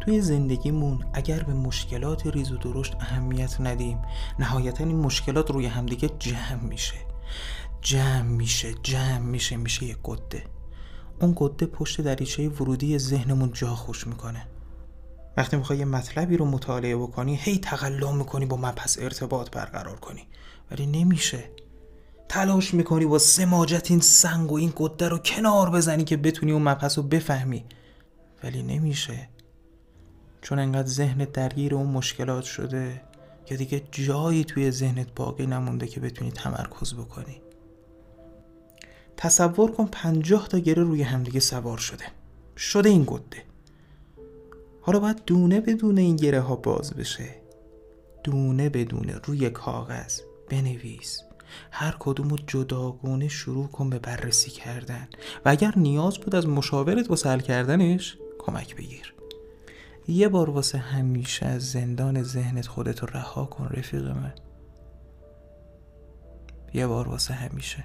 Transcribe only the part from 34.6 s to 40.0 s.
ذهنت باقی نمونده که بتونی تمرکز بکنی. تصور کن